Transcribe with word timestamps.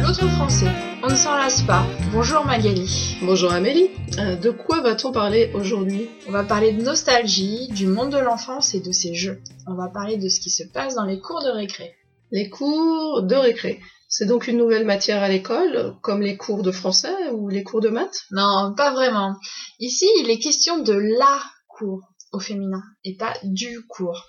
L'autre 0.00 0.28
français, 0.36 0.66
on 1.02 1.08
ne 1.08 1.14
s'en 1.14 1.36
lasse 1.36 1.62
pas. 1.62 1.84
Bonjour 2.12 2.44
Magali. 2.44 3.18
Bonjour 3.22 3.52
Amélie. 3.52 3.90
Euh, 4.18 4.36
de 4.36 4.50
quoi 4.50 4.80
va-t-on 4.80 5.10
parler 5.10 5.50
aujourd'hui? 5.54 6.08
On 6.28 6.30
va 6.30 6.44
parler 6.44 6.72
de 6.72 6.82
nostalgie, 6.82 7.66
du 7.68 7.88
monde 7.88 8.10
de 8.10 8.18
l'enfance 8.18 8.74
et 8.74 8.80
de 8.80 8.92
ses 8.92 9.14
jeux. 9.14 9.40
On 9.66 9.74
va 9.74 9.88
parler 9.88 10.16
de 10.18 10.28
ce 10.28 10.38
qui 10.38 10.50
se 10.50 10.62
passe 10.62 10.94
dans 10.94 11.04
les 11.04 11.18
cours 11.18 11.42
de 11.42 11.50
récré. 11.50 11.94
Les 12.30 12.48
cours 12.48 13.22
de 13.22 13.34
récré. 13.34 13.80
C'est 14.10 14.24
donc 14.24 14.46
une 14.48 14.56
nouvelle 14.56 14.86
matière 14.86 15.22
à 15.22 15.28
l'école, 15.28 15.94
comme 16.00 16.22
les 16.22 16.38
cours 16.38 16.62
de 16.62 16.72
français 16.72 17.28
ou 17.32 17.48
les 17.48 17.62
cours 17.62 17.82
de 17.82 17.90
maths? 17.90 18.22
Non, 18.30 18.72
pas 18.74 18.90
vraiment. 18.92 19.36
Ici, 19.80 20.06
il 20.20 20.30
est 20.30 20.38
question 20.38 20.78
de 20.78 20.94
la 20.94 21.38
cour 21.68 22.00
au 22.32 22.40
féminin 22.40 22.82
et 23.04 23.16
pas 23.16 23.34
du 23.42 23.86
cours. 23.86 24.24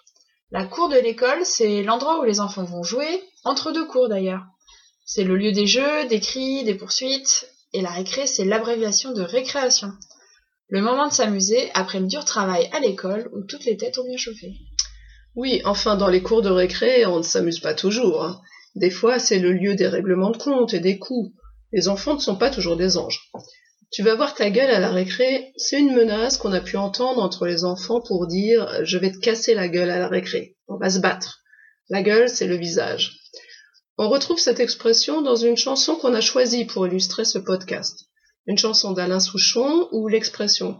La 0.52 0.66
cour 0.66 0.89
de 0.89 0.98
l'école, 0.98 1.45
c'est 1.45 1.81
l'endroit 1.81 2.20
où 2.20 2.23
les 2.23 2.41
enfants 2.41 2.66
vont 2.66 2.84
jouer, 2.84 3.23
entre 3.45 3.72
deux 3.72 3.86
cours 3.86 4.09
d'ailleurs. 4.09 4.44
C'est 5.05 5.23
le 5.23 5.38
lieu 5.38 5.53
des 5.53 5.66
jeux, 5.67 6.05
des 6.08 6.20
cris, 6.20 6.64
des 6.66 6.75
poursuites, 6.75 7.48
et 7.72 7.81
la 7.81 7.91
récré, 7.91 8.27
c'est 8.27 8.45
l'abréviation 8.45 9.14
de 9.14 9.22
récréation. 9.22 9.91
Le 10.67 10.81
moment 10.81 11.08
de 11.08 11.14
s'amuser 11.14 11.72
après 11.73 12.00
le 12.00 12.08
dur 12.08 12.25
travail 12.25 12.70
à 12.73 12.80
l'école 12.80 13.30
où 13.34 13.44
toutes 13.44 13.66
les 13.66 13.77
têtes 13.77 13.98
ont 13.98 14.05
bien 14.05 14.17
chauffé. 14.17 14.53
Oui, 15.36 15.61
enfin 15.64 15.95
dans 15.95 16.09
les 16.09 16.22
cours 16.22 16.41
de 16.41 16.50
récré, 16.50 17.05
on 17.05 17.20
ne 17.20 17.23
s'amuse 17.23 17.59
pas 17.59 17.73
toujours. 17.73 18.23
hein. 18.25 18.41
Des 18.76 18.90
fois, 18.90 19.20
c'est 19.20 19.40
le 19.40 19.52
lieu 19.52 19.76
des 19.76 19.88
règlements 19.88 20.32
de 20.32 20.38
compte 20.38 20.73
et 20.73 20.80
des 20.80 21.00
coups. 21.00 21.34
Les 21.72 21.88
enfants 21.88 22.16
ne 22.16 22.20
sont 22.20 22.36
pas 22.36 22.50
toujours 22.50 22.78
des 22.78 22.98
anges. 22.98 23.30
Tu 23.92 24.04
vas 24.04 24.16
voir 24.16 24.36
ta 24.36 24.50
gueule 24.50 24.70
à 24.70 24.80
la 24.80 24.92
récré, 24.92 25.52
c'est 25.58 25.80
une 25.80 25.95
menace 25.95 26.38
qu'on 26.38 26.54
a 26.54 26.62
pu 26.62 26.78
entendre 26.78 27.22
entre 27.22 27.48
les 27.48 27.64
enfants 27.64 28.02
pour 28.02 28.28
dire 28.28 28.84
je 28.84 28.98
vais 28.98 29.11
te 29.11 29.20
casser 29.20 29.56
la 29.56 29.67
gueule 29.67 29.89
à 29.89 29.98
la 29.98 30.08
récré. 30.08 30.58
On 30.67 30.78
va 30.78 30.89
se 30.89 31.00
battre. 31.00 31.39
La 31.89 32.03
gueule, 32.03 32.30
c'est 32.30 32.48
le 32.48 32.56
visage. 32.56 33.17
On 33.98 34.09
retrouve 34.09 34.39
cette 34.39 34.59
expression 34.59 35.22
dans 35.22 35.36
une 35.36 35.58
chanson 35.58 35.95
qu'on 35.95 36.14
a 36.14 36.22
choisie 36.22 36.66
pour 36.66 36.86
illustrer 36.86 37.26
ce 37.26 37.39
podcast. 37.39 38.06
Une 38.45 38.58
chanson 38.58 38.92
d'Alain 38.92 39.20
Souchon 39.20 39.88
où 39.92 40.08
l'expression 40.08 40.78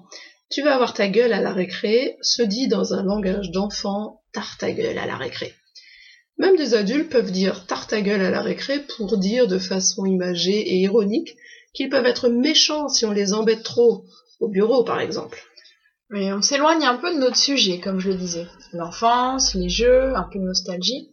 tu 0.52 0.64
vas 0.64 0.74
avoir 0.74 0.96
ta 0.96 1.08
gueule 1.08 1.34
à 1.34 1.42
la 1.42 1.54
récré 1.54 2.18
se 2.22 2.42
dit 2.42 2.68
dans 2.68 2.96
un 2.96 3.04
langage 3.04 3.52
d'enfant 3.52 4.24
tard 4.34 4.58
ta 4.58 4.72
gueule 4.72 4.98
à 4.98 5.06
la 5.06 5.16
récré. 5.16 5.54
Même 6.40 6.56
des 6.56 6.74
adultes 6.74 7.10
peuvent 7.10 7.32
dire 7.32 7.66
tard 7.66 7.86
ta 7.86 8.02
gueule 8.02 8.22
à 8.22 8.32
la 8.32 8.42
récré 8.42 8.80
pour 8.98 9.18
dire 9.18 9.48
de 9.48 9.60
façon 9.60 10.06
imagée 10.06 10.58
et 10.58 10.78
ironique 10.78 11.36
qu'ils 11.74 11.90
peuvent 11.90 12.06
être 12.06 12.30
méchants 12.30 12.88
si 12.88 13.06
on 13.06 13.12
les 13.12 13.34
embête 13.34 13.62
trop, 13.62 14.06
au 14.40 14.48
bureau 14.48 14.84
par 14.84 15.02
exemple. 15.02 15.44
Mais 16.10 16.32
on 16.34 16.42
s'éloigne 16.42 16.86
un 16.86 16.96
peu 16.96 17.14
de 17.14 17.20
notre 17.20 17.36
sujet, 17.36 17.80
comme 17.80 18.00
je 18.00 18.10
le 18.10 18.16
disais. 18.16 18.48
L'enfance, 18.72 19.54
les 19.54 19.70
jeux, 19.70 20.16
un 20.16 20.24
peu 20.24 20.40
de 20.40 20.46
nostalgie. 20.46 21.12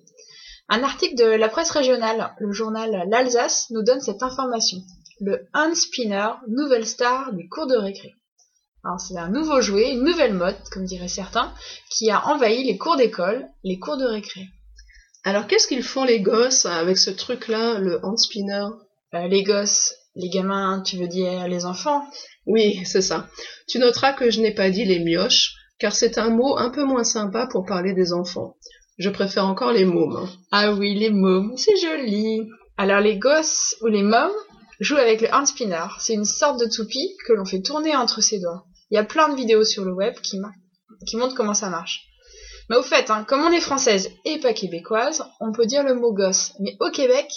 Un 0.69 0.83
article 0.83 1.17
de 1.17 1.25
la 1.25 1.49
presse 1.49 1.71
régionale, 1.71 2.33
le 2.39 2.53
journal 2.53 3.05
L'Alsace, 3.11 3.67
nous 3.71 3.83
donne 3.83 4.01
cette 4.01 4.23
information. 4.23 4.79
Le 5.21 5.47
Hand 5.55 5.75
Spinner, 5.75 6.29
nouvelle 6.49 6.87
star 6.87 7.33
des 7.33 7.49
cours 7.49 7.67
de 7.67 7.77
récré. 7.77 8.15
Alors 8.85 9.01
c'est 9.01 9.19
un 9.19 9.29
nouveau 9.29 9.61
jouet, 9.61 9.91
une 9.91 10.05
nouvelle 10.05 10.35
mode, 10.35 10.57
comme 10.71 10.85
diraient 10.85 11.09
certains, 11.09 11.53
qui 11.91 12.11
a 12.11 12.27
envahi 12.29 12.63
les 12.63 12.79
cours 12.79 12.97
d'école, 12.97 13.49
les 13.65 13.79
cours 13.79 13.97
de 13.97 14.07
récré. 14.07 14.49
Alors 15.27 15.49
qu'est-ce 15.49 15.67
qu'ils 15.67 15.83
font 15.83 16.05
les 16.05 16.21
gosses 16.21 16.67
avec 16.67 16.99
ce 16.99 17.11
truc-là, 17.11 17.81
le 17.81 17.99
hand 18.05 18.17
spinner? 18.17 18.67
Euh, 19.13 19.27
les 19.27 19.43
gosses, 19.43 19.93
les 20.15 20.29
gamins, 20.29 20.83
tu 20.87 20.99
veux 20.99 21.09
dire 21.09 21.49
les 21.49 21.67
enfants? 21.67 22.05
Oui, 22.47 22.81
c'est 22.85 23.03
ça. 23.03 23.27
Tu 23.67 23.81
noteras 23.81 24.13
que 24.13 24.31
je 24.31 24.41
n'ai 24.41 24.55
pas 24.55 24.71
dit 24.71 24.85
les 24.85 25.01
mioches, 25.01 25.57
car 25.81 25.93
c'est 25.93 26.19
un 26.19 26.31
mot 26.31 26.57
un 26.57 26.71
peu 26.71 26.85
moins 26.85 27.03
sympa 27.03 27.49
pour 27.51 27.67
parler 27.67 27.93
des 27.93 28.13
enfants. 28.13 28.55
Je 28.99 29.11
préfère 29.11 29.47
encore 29.47 29.73
les 29.73 29.85
mômes. 29.85 30.17
hein. 30.17 30.29
Ah 30.53 30.73
oui, 30.73 30.95
les 30.95 31.11
mômes, 31.11 31.57
c'est 31.57 31.77
joli. 31.77 32.47
Alors 32.77 33.01
les 33.01 33.19
gosses 33.19 33.75
ou 33.81 33.89
les 33.89 34.05
mômes 34.05 34.31
jouent 34.79 34.97
avec 34.97 35.23
le 35.23 35.35
hand 35.35 35.49
spinner. 35.49 35.89
C'est 35.99 36.15
une 36.15 36.25
sorte 36.25 36.61
de 36.61 36.67
toupie 36.73 37.17
que 37.27 37.33
l'on 37.33 37.45
fait 37.45 37.63
tourner 37.63 37.97
entre 37.97 38.21
ses 38.21 38.39
doigts. 38.39 38.65
Il 38.93 38.95
y 38.95 38.99
a 38.99 39.03
plein 39.05 39.29
de 39.29 39.35
vidéos 39.37 39.65
sur 39.65 39.85
le 39.85 39.93
web 39.93 40.15
qui 40.21 40.39
montrent 41.17 41.35
comment 41.35 41.53
ça 41.53 41.69
marche. 41.69 42.05
Mais 42.69 42.77
au 42.77 42.83
fait, 42.83 43.11
hein, 43.11 43.25
comme 43.27 43.43
on 43.43 43.53
est 43.53 43.61
française 43.61 44.11
et 44.25 44.39
pas 44.39 44.53
québécoise, 44.53 45.25
on 45.41 45.53
peut 45.53 45.67
dire 45.67 45.85
le 45.85 45.95
mot 45.95 46.13
gosse. 46.13 46.53
Mais 46.59 46.77
au 46.81 46.91
Québec, 46.91 47.31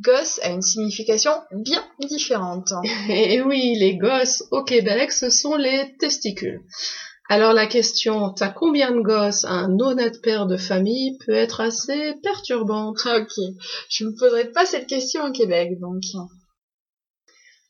gosse 0.00 0.40
a 0.42 0.50
une 0.50 0.62
signification 0.62 1.32
bien 1.52 1.84
différente. 2.00 2.72
Et 3.08 3.42
oui, 3.42 3.76
les 3.78 3.96
gosses 3.96 4.44
au 4.50 4.62
Québec, 4.64 5.12
ce 5.12 5.30
sont 5.30 5.56
les 5.56 5.94
testicules. 5.98 6.60
Alors 7.28 7.52
la 7.52 7.66
question 7.66 8.30
t'as 8.30 8.48
combien 8.48 8.90
de 8.90 9.00
gosses? 9.00 9.44
Un 9.44 9.78
honnête 9.78 10.20
père 10.22 10.46
de 10.46 10.56
famille 10.56 11.16
peut 11.24 11.32
être 11.32 11.60
assez 11.60 12.14
perturbante. 12.22 12.98
ok, 13.06 13.32
je 13.90 14.04
me 14.04 14.18
poserai 14.18 14.50
pas 14.50 14.66
cette 14.66 14.86
question 14.86 15.24
au 15.24 15.32
Québec, 15.32 15.78
donc. 15.80 16.02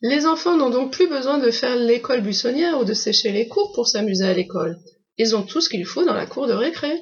Les 0.00 0.26
enfants 0.26 0.56
n'ont 0.56 0.70
donc 0.70 0.92
plus 0.92 1.08
besoin 1.08 1.38
de 1.38 1.50
faire 1.52 1.76
l'école 1.76 2.22
buissonnière 2.22 2.80
ou 2.80 2.84
de 2.84 2.92
sécher 2.92 3.30
les 3.30 3.46
cours 3.46 3.72
pour 3.72 3.86
s'amuser 3.86 4.24
à 4.24 4.34
l'école. 4.34 4.80
Ils 5.18 5.36
ont 5.36 5.42
tout 5.42 5.60
ce 5.60 5.68
qu'il 5.68 5.84
faut 5.86 6.04
dans 6.04 6.14
la 6.14 6.26
cour 6.26 6.46
de 6.46 6.52
récré. 6.52 7.00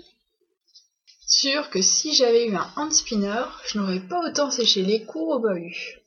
Sûr 1.26 1.70
que 1.70 1.80
si 1.80 2.12
j'avais 2.12 2.46
eu 2.46 2.54
un 2.56 2.66
hand 2.76 2.92
spinner, 2.92 3.44
je 3.66 3.78
n'aurais 3.78 4.00
pas 4.00 4.20
autant 4.28 4.50
séché 4.50 4.82
les 4.82 5.04
cours 5.04 5.28
au 5.28 5.38
bahut. 5.38 6.00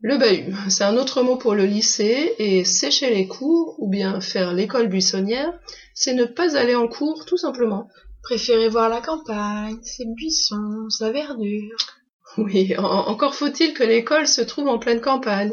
Le 0.00 0.16
bahut, 0.18 0.54
c'est 0.68 0.84
un 0.84 0.96
autre 0.96 1.22
mot 1.22 1.36
pour 1.36 1.54
le 1.54 1.64
lycée, 1.64 2.34
et 2.38 2.64
sécher 2.64 3.10
les 3.10 3.26
cours, 3.26 3.74
ou 3.78 3.88
bien 3.88 4.20
faire 4.20 4.52
l'école 4.52 4.88
buissonnière, 4.88 5.52
c'est 5.94 6.12
ne 6.14 6.24
pas 6.24 6.56
aller 6.56 6.74
en 6.74 6.86
cours 6.86 7.24
tout 7.24 7.38
simplement. 7.38 7.88
Préférez 8.22 8.68
voir 8.68 8.88
la 8.90 9.00
campagne, 9.00 9.78
ses 9.82 10.04
buissons, 10.06 10.88
sa 10.90 11.10
verdure. 11.10 11.76
Oui, 12.36 12.76
en- 12.76 12.84
encore 12.84 13.34
faut-il 13.34 13.72
que 13.72 13.82
l'école 13.82 14.28
se 14.28 14.42
trouve 14.42 14.68
en 14.68 14.78
pleine 14.78 15.00
campagne, 15.00 15.52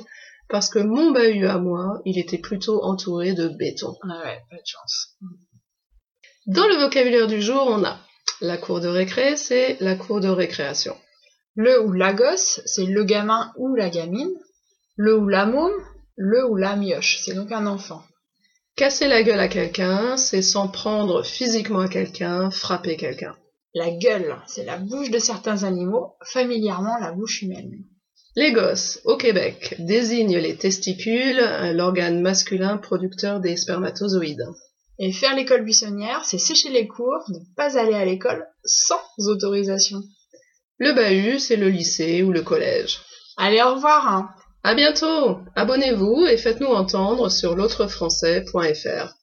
parce 0.50 0.70
que 0.70 0.80
mon 0.80 1.12
bahut 1.12 1.48
à 1.48 1.58
moi, 1.58 2.02
il 2.06 2.20
était 2.20 2.38
plutôt 2.38 2.84
entouré 2.84 3.34
de 3.34 3.48
béton. 3.48 3.96
Ah 4.04 4.20
ouais, 4.26 4.40
pas 4.52 4.58
de 4.58 4.62
chance. 4.66 5.16
Dans 6.48 6.68
le 6.68 6.76
vocabulaire 6.76 7.26
du 7.26 7.42
jour, 7.42 7.66
on 7.66 7.84
a 7.84 7.98
la 8.40 8.58
cour 8.58 8.80
de 8.80 8.88
récré, 8.88 9.36
c'est 9.36 9.78
la 9.80 9.96
cour 9.96 10.20
de 10.20 10.28
récréation. 10.28 10.96
Le 11.56 11.84
ou 11.84 11.92
la 11.92 12.14
gosse, 12.14 12.62
c'est 12.68 12.86
le 12.86 13.04
gamin 13.04 13.52
ou 13.58 13.74
la 13.74 13.90
gamine. 13.90 14.32
Le 14.96 15.18
ou 15.18 15.28
la 15.28 15.48
môme, 15.48 15.74
le 16.16 16.48
ou 16.48 16.56
la 16.56 16.76
mioche, 16.76 17.18
c'est 17.20 17.34
donc 17.34 17.52
un 17.52 17.66
enfant. 17.66 18.04
Casser 18.76 19.08
la 19.08 19.24
gueule 19.24 19.40
à 19.40 19.48
quelqu'un, 19.48 20.18
c'est 20.18 20.44
s'en 20.44 20.68
prendre 20.68 21.24
physiquement 21.24 21.80
à 21.80 21.88
quelqu'un, 21.88 22.52
frapper 22.52 22.96
quelqu'un. 22.96 23.36
La 23.74 23.90
gueule, 23.90 24.36
c'est 24.46 24.66
la 24.66 24.78
bouche 24.78 25.10
de 25.10 25.18
certains 25.18 25.64
animaux, 25.64 26.14
familièrement 26.24 27.00
la 27.02 27.12
bouche 27.12 27.42
humaine. 27.42 27.72
Les 28.36 28.52
gosses, 28.52 29.02
au 29.04 29.18
Québec, 29.18 29.78
désignent 29.80 30.38
les 30.38 30.58
testicules, 30.58 31.42
l'organe 31.74 32.22
masculin 32.22 32.78
producteur 32.78 33.40
des 33.40 33.58
spermatozoïdes. 33.58 34.46
Et 35.00 35.12
faire 35.12 35.36
l'école 35.36 35.64
buissonnière, 35.64 36.24
c'est 36.24 36.38
sécher 36.38 36.70
les 36.70 36.88
cours, 36.88 37.24
ne 37.30 37.40
pas 37.56 37.78
aller 37.78 37.96
à 37.96 38.06
l'école 38.06 38.46
sans 38.64 39.02
autorisation. 39.18 40.02
Le 40.78 40.94
bahut, 40.94 41.40
c'est 41.40 41.58
le 41.58 41.70
lycée 41.70 42.24
ou 42.24 42.32
le 42.32 42.42
collège. 42.42 43.00
Allez, 43.38 43.62
au 43.62 43.76
revoir 43.76 44.08
hein. 44.08 44.30
À 44.64 44.74
bientôt! 44.74 45.40
Abonnez-vous 45.56 46.26
et 46.26 46.38
faites-nous 46.38 46.68
entendre 46.68 47.30
sur 47.30 47.56
l'autrefrançais.fr. 47.56 49.14